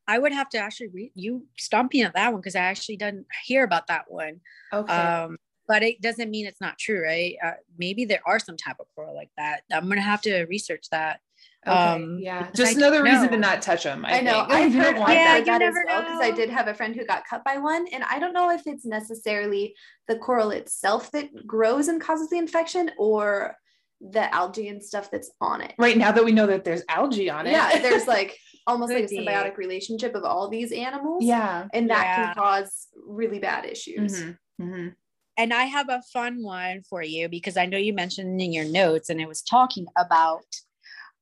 [0.07, 2.97] I would have to actually read you stump me at that one because I actually
[2.97, 4.41] didn't hear about that one.
[4.73, 4.91] okay.
[4.93, 7.35] Um, but it doesn't mean it's not true, right?
[7.41, 9.61] Uh, maybe there are some type of coral like that.
[9.71, 11.21] I'm gonna have to research that.
[11.67, 11.73] Okay.
[12.03, 12.43] um, yeah.
[12.43, 14.05] because Just I another reason to not touch them.
[14.05, 14.31] I, I know.
[14.45, 14.51] think.
[14.51, 15.39] I've You don't heard, want I've Yeah, that.
[15.39, 17.57] you that as never well because I did have a friend who got cut by
[17.57, 19.75] one, and I don't know if it's necessarily
[20.07, 23.55] the coral itself that grows and causes the infection or
[24.01, 25.73] the algae and stuff that's on it.
[25.77, 27.51] Right now that we know that there's algae on it.
[27.51, 28.35] Yeah, there's like
[28.67, 31.23] almost like a symbiotic relationship of all these animals.
[31.23, 31.67] yeah.
[31.73, 32.25] And that Yeah.
[32.33, 34.21] can cause really bad issues.
[34.21, 34.95] Mhm, mhm.
[35.37, 38.65] And I have a fun one for you because I know you mentioned in your
[38.65, 40.45] notes and it was talking about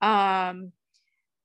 [0.01, 0.71] um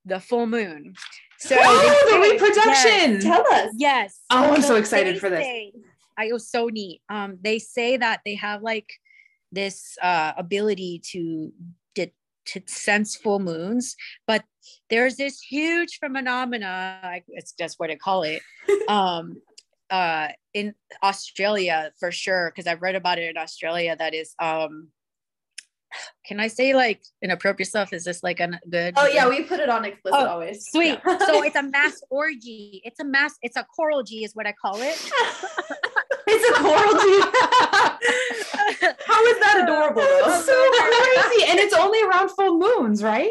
[0.05, 0.95] the full moon.
[1.39, 3.21] So Oh, the reproduction.
[3.21, 3.73] Tell us.
[3.77, 4.21] Yes.
[4.31, 5.41] Oh, I'm so excited for this.
[5.45, 5.73] say-
[6.17, 7.03] I was so neat.
[7.09, 8.89] Um, they say that they have like
[9.51, 11.53] this uh ability to
[12.47, 14.45] to, sense full moons, but
[14.91, 17.01] there's this huge phenomena.
[17.03, 18.43] I- It's just what I call it.
[18.89, 19.41] Um,
[19.89, 23.97] uh, in Australia for sure, because I've read about it in Australia.
[23.97, 24.89] That is um.
[26.27, 27.93] Can I say like inappropriate stuff?
[27.93, 28.95] Is this like a good?
[28.97, 30.67] Oh yeah, we put it on explicit Oh, always.
[30.71, 30.99] Sweet.
[31.07, 31.19] Yeah.
[31.19, 32.81] so it's a mass orgy.
[32.85, 33.35] It's a mass.
[33.43, 35.11] It's a coral G, is what I call it.
[36.27, 37.21] it's a coral G.
[39.07, 40.03] How is that adorable?
[40.03, 41.51] That's so crazy.
[41.51, 43.31] And it's only around full moons, right?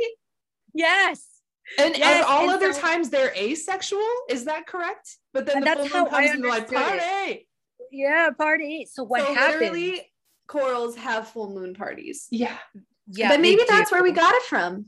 [0.73, 1.27] yes.
[1.79, 4.03] And, Yes, and all and other so- times they're asexual.
[4.29, 5.17] Is that correct?
[5.33, 6.99] But then the that's full moon comes and like, understood it.
[7.01, 7.47] party.
[7.91, 8.29] Yeah.
[8.37, 8.87] Party.
[8.91, 10.01] So what so happened?
[10.53, 12.27] Literally, corals have full moon parties.
[12.31, 12.57] Yeah.
[13.07, 13.29] Yeah.
[13.29, 13.95] but maybe that's do.
[13.95, 14.85] where we got it from.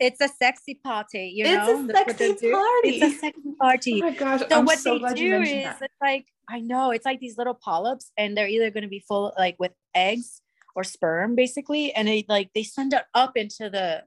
[0.00, 1.32] It's a sexy party.
[1.36, 1.84] You It's know.
[1.84, 2.88] a That's sexy party.
[3.00, 4.02] It's a sexy party.
[4.02, 4.40] Oh my gosh.
[4.40, 5.82] so I'm what so they glad you do mentioned is that.
[5.82, 9.04] it's like I know it's like these little polyps, and they're either going to be
[9.06, 10.42] full like with eggs
[10.74, 14.02] or sperm, basically, and they like they send it up into the,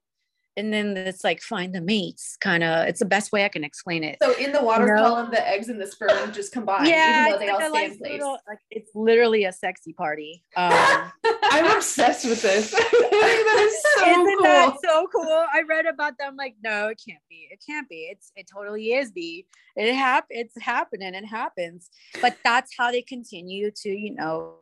[0.57, 2.87] and then it's like find the mates, kind of.
[2.87, 4.17] It's the best way I can explain it.
[4.21, 5.01] So in the water No.
[5.01, 7.71] column, the eggs and the sperm just combine, yeah, even though it's they all like
[7.71, 8.11] stay in place.
[8.13, 10.43] little- like it's literally a sexy party.
[10.57, 10.73] Um,
[11.43, 12.73] I'm obsessed with this.
[13.17, 14.43] That is so Isn't cool.
[14.43, 15.45] that so cool?
[15.53, 17.47] I read about them like, no, it can't be.
[17.49, 18.09] It can't be.
[18.11, 19.45] It's it totally is be.
[19.75, 21.13] It hap it's happening.
[21.13, 21.89] It happens.
[22.21, 24.55] But that's how they continue to, you know,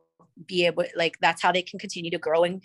[0.47, 2.43] be able like that's how they can continue to grow.
[2.43, 2.61] And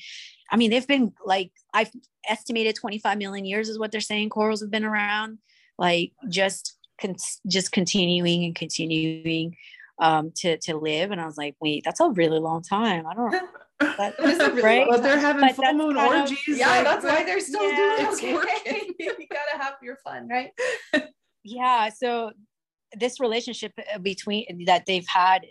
[0.50, 1.90] I mean, they've been like I've
[2.28, 5.38] estimated 25 million years is what they're saying corals have been around,
[5.78, 7.16] like just con-
[7.48, 9.56] just continuing and continuing
[10.00, 11.10] um to to live.
[11.10, 13.06] And I was like, wait, that's a really long time.
[13.06, 13.30] I don't
[13.80, 14.86] that, It is a really right?
[14.88, 16.58] But they're having But full moon kind of- orgies.
[16.58, 17.76] yeah, like, that's why they're still Yeah.
[17.98, 18.34] doing It's okay.
[18.34, 18.94] working.
[18.98, 20.50] you gotta have your fun, right?
[21.44, 22.32] yeah so
[22.98, 25.46] this relationship uh, between that they've had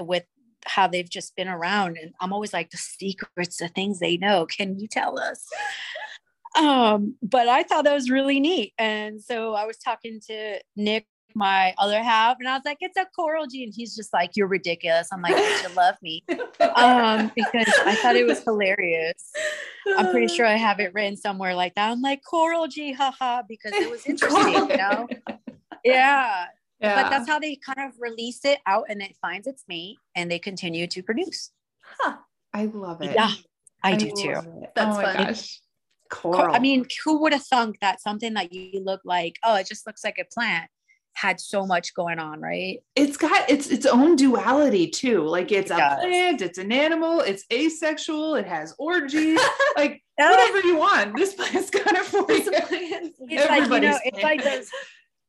[0.00, 0.24] with
[0.66, 4.46] how they've just been around and i'm always like the secrets the things they know
[4.46, 5.46] can you tell us?
[6.56, 11.06] Um but i thought that was really neat and so i was talking to nick
[11.34, 14.30] my other half and i was like it's a coral g and he's just like
[14.34, 15.08] you're ridiculous.
[15.12, 16.24] I'm like you love me?
[16.74, 19.32] Um because i thought it was hilarious.
[19.96, 21.90] I'm pretty sure i have it written somewhere like that.
[21.90, 25.08] I'm like coral g haha because it was interesting you know?
[25.84, 26.46] yeah
[26.80, 27.02] yeah.
[27.02, 30.30] but that's how they kind of release it out and it finds its mate and
[30.30, 31.50] they continue to produce
[32.54, 33.12] I love it.
[33.14, 33.30] yeah
[33.82, 34.70] i do too it.
[34.74, 35.26] That's oh my fun.
[35.26, 35.60] gosh.
[36.10, 36.54] Coral.
[36.54, 39.86] i mean who would have thunk that something that you look like oh it just
[39.86, 40.70] looks like a plant
[41.14, 45.22] had so much going on right it's got its its own duality too.
[45.24, 46.00] Like it's It a does.
[46.04, 49.40] plant, it's an animal, it's asexual, it has orgies,
[49.76, 51.16] like Oh, whatever you want.
[51.16, 52.50] This plant's got it for you.
[53.30, 54.70] it's like you know it's like this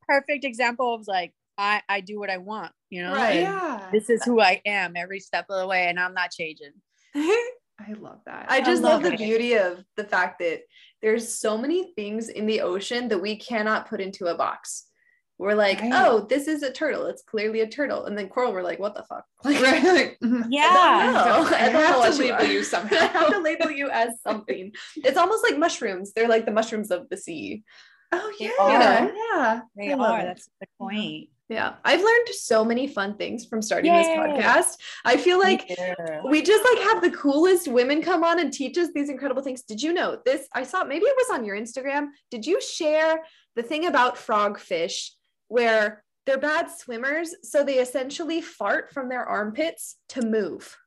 [0.08, 3.42] perfect example of like i i do what i want you know Right.
[3.42, 3.88] Yeah.
[3.92, 6.72] this is who i am every step of the way and i'm not changing
[7.16, 8.48] I love that.
[8.50, 10.64] I just love love, the beauty of the fact that
[11.02, 14.86] there's so many things in the ocean that we cannot put into a box.
[15.38, 15.92] We're like, Right.
[15.96, 17.06] oh, this is a turtle.
[17.06, 18.04] It's clearly a turtle.
[18.06, 19.24] And then coral, we're like, what the fuck?
[19.46, 19.82] Like, right.
[19.82, 20.18] Like,
[20.50, 21.56] yeah I.
[21.58, 22.52] I I have to you label are.
[22.52, 24.74] you I have to label you as something.
[24.98, 26.12] It's almost like mushrooms.
[26.12, 27.64] They're like the mushrooms of the sea.
[28.12, 28.52] Oh They yeah.
[28.60, 29.12] are.
[29.16, 29.62] Yeah.
[29.78, 31.74] they I are that's the point Yeah.
[31.84, 34.78] I've learned so many fun things from starting this podcast.
[35.04, 35.94] I feel like too.
[36.30, 39.64] we just like have the coolest women come on and teach us these incredible things.
[39.64, 40.48] Did you know this?
[40.54, 42.10] I saw maybe it was on your Instagram.
[42.30, 43.24] Did you share
[43.56, 45.10] the thing about frogfish
[45.48, 50.78] where they're bad swimmers, so they essentially fart from their armpits to move?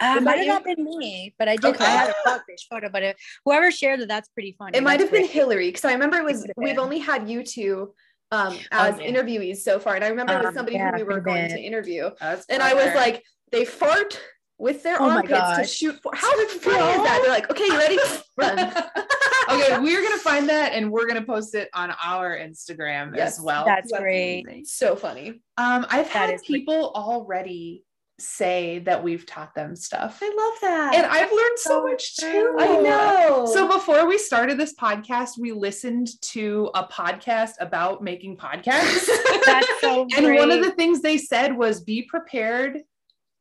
[0.00, 1.76] Uh, might have not been me, but I did.
[1.76, 1.84] Okay.
[1.84, 4.76] I had a frogfish photo, but it, whoever shared it, that's pretty funny.
[4.76, 5.28] It might have been.
[5.28, 7.94] Hillary because I remember it was we've only had you two
[8.32, 9.06] um Oh, as yeah.
[9.10, 11.48] interviewees so far, and I remember it was Um, somebody yeah, who we were going
[11.50, 13.22] to interview, That's and I was like,
[13.52, 14.20] they fart
[14.58, 16.12] with their Oh armpits to shoot for.
[16.14, 17.20] How funny is that?
[17.22, 17.98] They're like, okay, you ready?
[18.36, 18.58] Run.
[19.50, 23.44] okay, we're gonna find that and we're gonna post it on our Instagram Yes, as
[23.44, 23.64] well.
[23.64, 24.42] that's great.
[24.46, 24.64] amazing.
[24.64, 25.42] so funny.
[25.58, 26.44] Um, I've That had great.
[26.44, 27.84] people already
[28.22, 30.20] say that we've taught them stuff.
[30.22, 30.94] I love that.
[30.94, 32.30] And I've learned so So much true.
[32.30, 32.56] too.
[32.58, 33.50] I know.
[33.52, 39.08] So before we started this podcast, we listened to a podcast about making podcasts.
[39.46, 42.80] That's so and one of the things they said was be prepared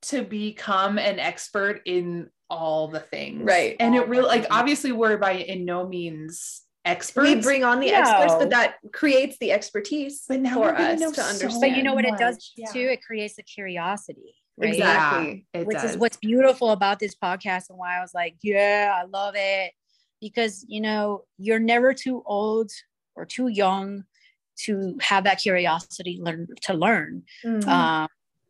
[0.04, 3.44] to become an expert in all the things.
[3.44, 3.76] Right.
[3.80, 7.30] And All it really like obviously we're by in no means experts.
[7.36, 10.94] we bring on the experts, but that creates the expertise But now for we're gonna
[10.96, 11.62] us to so understand.
[11.62, 12.52] But you know what it does much.
[12.58, 12.72] Yeah.
[12.72, 12.90] too?
[12.92, 14.74] It creates a curiosity, right?
[14.74, 15.46] Exactly.
[15.54, 15.92] Yeah, it Which does.
[15.92, 19.72] is what's beautiful about this podcast and why I was like, yeah, I love it.
[20.20, 22.72] Because you know, you're never too old
[23.16, 24.04] or too young
[24.60, 27.24] to have that curiosity learn to learn.
[27.44, 27.68] Mhm.
[27.68, 28.08] Um,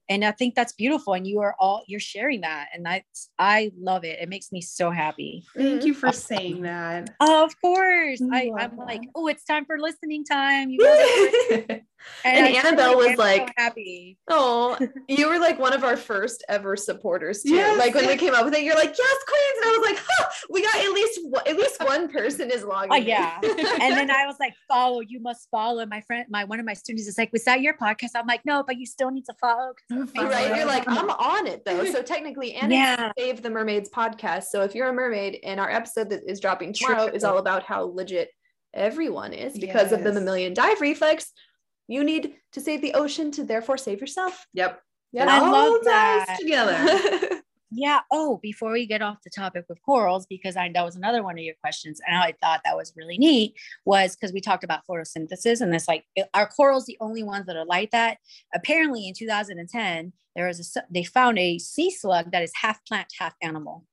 [0.10, 1.14] and I think that's beautiful.
[1.14, 2.68] And you are all you're sharing that.
[2.74, 3.04] And I
[3.40, 4.20] I love it.
[4.20, 5.46] It makes me so happy.
[5.56, 7.12] Thank you for saying that.
[7.22, 8.22] Oh, of course.
[8.22, 10.70] I I, love I'm like, oh, it's time for listening time.
[10.70, 11.80] You guys
[12.26, 14.18] are And Annabelle was am so like- happy.
[14.30, 14.78] Oh,
[15.08, 17.56] you were like one of our first ever supporters too.
[17.56, 17.78] Yes.
[17.78, 20.06] Like when we came up with it, you're like, "Yes, queens!" And I was like,
[20.08, 23.40] "Huh, we got at least one- at least one person is logging." Oh yeah.
[23.44, 25.86] and then I was like, follow, you must follow.
[25.86, 28.10] My friend, my one of my students is like, was that your podcast?
[28.16, 29.74] I'm like, no, but you still need to follow.
[29.90, 30.56] right.
[30.56, 31.86] You're like, I'm on it though.
[31.86, 33.12] So technically, and Yeah.
[33.18, 34.44] Save the Mermaids podcast.
[34.46, 37.64] So if you're a mermaid, and our episode that is dropping tomorrow is all about
[37.64, 38.30] how legit
[38.74, 40.16] everyone is because of the Yes.
[40.16, 41.32] mammalian dive reflex.
[41.92, 44.46] You need to save the ocean to therefore save yourself.
[44.54, 44.82] Yep.
[45.12, 45.26] Yeah.
[45.30, 46.38] I all love that.
[46.40, 47.40] together.
[47.74, 48.02] Yeah.
[48.12, 51.38] Oh, before we get off the topic with corals, because I that was another one
[51.38, 53.54] of your questions, and I thought that was really neat,
[53.86, 57.46] was because we talked about photosynthesis, and this like it- are corals the only ones
[57.46, 58.18] that are like that?
[58.54, 63.08] Apparently, in 2010, there was a they found a sea slug that is half plant,
[63.18, 63.86] half animal.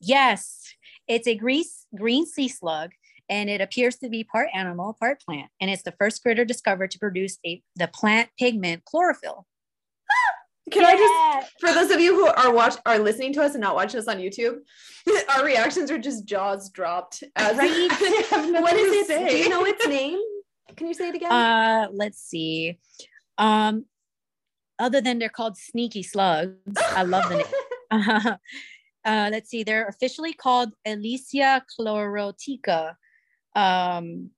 [0.00, 0.62] Yes,
[1.08, 2.92] it's a grease, green sea slug,
[3.28, 6.90] and it appears to be part animal, part plant, and it's the first critter discovered
[6.92, 9.46] to produce a the plant pigment chlorophyll.
[10.70, 13.62] Can I just for those of you who are watch are listening to us and
[13.62, 14.58] not watching us on YouTube,
[15.36, 17.24] our reactions are just jaws dropped.
[17.36, 17.70] As Right?
[17.90, 19.30] I have what nothing is to it?
[19.30, 20.20] Do you know its name?
[20.76, 21.32] Can you say it again?
[21.32, 22.78] Uh, let's see.
[23.38, 23.86] Um,
[24.78, 28.36] other than they're called sneaky slugs, I love the name.
[29.04, 29.64] uh, let's see.
[29.64, 32.94] They're officially called Elysia chlorotica.
[33.58, 34.30] Um,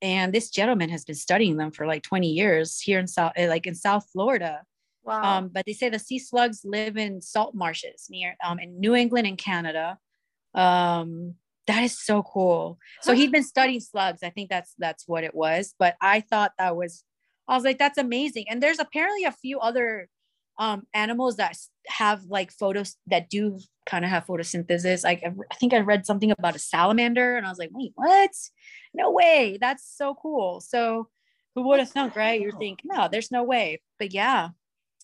[0.00, 3.48] and this gentleman has been studying them for like 20 years here in South, uh,
[3.48, 4.62] like in South Florida.
[5.02, 5.38] wow.
[5.38, 8.94] Um, but they say the sea slugs live in salt marshes near um, in New
[8.94, 9.98] England and Canada.
[10.54, 11.34] Um,
[11.66, 12.78] that is so cool.
[13.00, 14.22] So he'd been studying slugs.
[14.22, 15.74] I think that's that's what it was.
[15.78, 17.02] But I thought that was,
[17.48, 18.44] I was like, that's amazing.
[18.50, 20.08] And there's apparently a few other
[20.58, 21.56] um, animals that
[21.88, 25.04] have like photos that do kind of have photosynthesis.
[25.04, 27.92] Like I I think I read something about a salamander, and I was like, wait,
[27.94, 28.30] what?
[28.94, 29.58] No way.
[29.60, 30.60] That's so cool.
[30.60, 31.08] So
[31.54, 32.40] who would have thunk, right?
[32.40, 33.80] You're thinking, no, there's no way.
[33.98, 34.50] But yeah,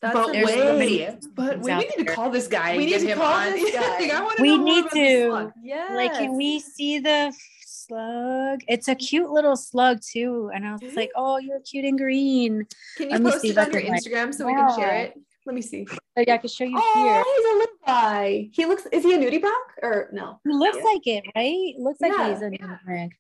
[0.01, 2.77] That's but there's so many but wait, we out need to call this guy.
[2.77, 3.53] We and need get to him call on.
[3.53, 3.99] this guy.
[4.01, 5.53] Like, I wanna We know more need about this to.
[5.63, 5.89] yeah.
[5.95, 7.33] like can we see the
[7.67, 11.99] slug it's a cute little slug too and i was like oh you're cute and
[11.99, 14.75] green Can you Let post see it on your can, like- Instagram so we can
[14.79, 15.19] share it?
[15.51, 15.85] Let me see.
[16.17, 18.51] Yeah, i can show you Oh, here he's a little guy.
[18.53, 18.87] He looks.
[18.93, 20.39] Is he a nudibranch or no?
[20.45, 20.85] he looks Yeah.
[20.85, 23.11] like it right looks like Yeah, he's a newborn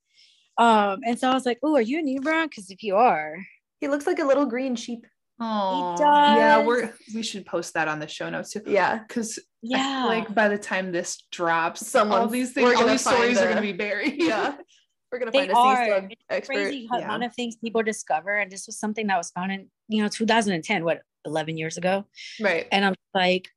[0.58, 3.36] um and so i was like oh are you a newborn because if you are
[3.80, 5.06] He looks like a little green sheep.
[5.40, 6.64] Oh, yeah.
[6.64, 8.62] We're we should post that on the show notes too.
[8.64, 8.98] Yeah.
[8.98, 12.92] Because yeah like by the time this drops, all Someone's- these things, we're all gonna
[12.92, 14.22] these find stories are gonna be buried.
[14.22, 14.54] Yeah.
[15.12, 16.08] We're gonna They find a sea are.
[16.08, 16.52] It's expert.
[16.54, 17.06] crazy how yeah.
[17.06, 20.08] amount of things people discover and this was something that was found in you know
[20.08, 22.04] 2010 what 11 years ago
[22.40, 22.66] Right.
[22.72, 23.48] and i'm like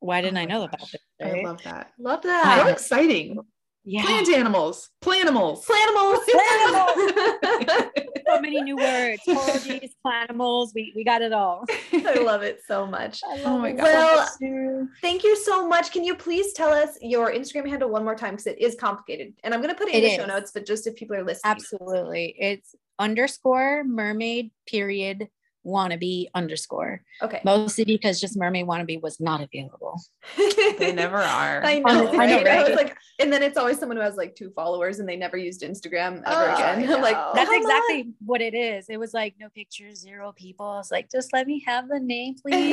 [0.00, 1.92] why didn't Oh i know gosh, about this I love that.
[1.98, 2.44] Love that.
[2.44, 3.38] How exciting!
[3.84, 5.64] yeah Plant animals, planimals.
[5.64, 6.24] Planimals.
[8.26, 12.86] so many new words Apologies, planimals we, we got it all I love it so
[12.86, 13.20] much.
[13.44, 13.84] Oh my God.
[13.84, 14.88] Well.
[15.00, 15.92] Thank you so much.
[15.92, 19.34] Can you please tell us your Instagram handle one more time because it is complicated,
[19.44, 21.24] and I'm gonna put it in It the show notes, but just if people are
[21.24, 21.50] listening.
[21.52, 25.28] absolutely it's underscore mermaid period
[25.66, 27.02] wannabe underscore.
[27.22, 27.40] Okay.
[27.44, 30.00] Mostly because just mermaid wannabe was not available.
[30.78, 31.62] They never are.
[31.64, 32.46] I know, I know, right?
[32.48, 35.16] I was like, and then it's always someone who has like two followers and they
[35.16, 36.88] never used Instagram ever Oh, again.
[36.90, 37.16] I I'm like.
[37.34, 37.62] That's come on.
[37.62, 38.86] exactly what it is.
[38.88, 40.66] It was like no pictures, zero people.
[40.66, 42.72] I was like, just let me have the name, please.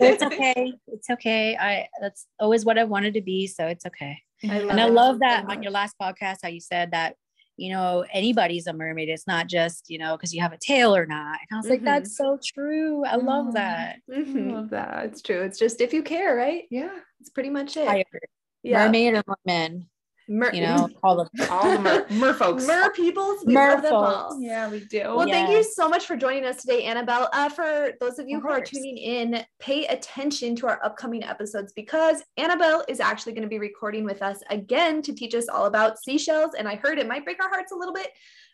[0.00, 0.72] it's okay.
[0.88, 1.56] It's okay.
[1.56, 3.46] I that's always what I wanted to be.
[3.46, 4.18] So it's okay.
[4.44, 5.56] I And I love that much.
[5.58, 7.14] on your last podcast, how you said that,
[7.56, 9.08] you know, anybody's a mermaid.
[9.08, 11.38] It's not just, you know, because you have a tail or not.
[11.48, 11.84] And I was like, Mhm.
[11.84, 13.04] that's so true.
[13.04, 13.54] I love Mm.
[13.54, 13.96] that.
[14.10, 14.52] I Mhm.
[14.52, 15.04] love that.
[15.06, 15.42] It's true.
[15.42, 16.64] It's just if you care, right?
[16.70, 16.98] Yeah.
[17.20, 17.86] It's pretty much it.
[17.88, 18.20] I agree.
[18.62, 18.86] yeah.
[18.86, 19.88] Mermaid or merman,
[20.28, 21.48] Mer- you know, all of them.
[21.50, 22.66] All the mer, mer folks.
[22.66, 24.16] Mer peoples, mer love them Merfolks.
[24.16, 24.40] all.
[24.40, 25.02] Yeah, we do.
[25.14, 27.28] Well, thank you so much for joining us today, Annabelle.
[27.32, 31.24] Uh, for those of you Of who are tuning in, pay attention to our upcoming
[31.24, 35.48] episodes because Annabelle is actually going to be recording with us again to teach us
[35.48, 36.54] all about seashells.
[36.56, 38.08] And I heard it might break our hearts a little bit,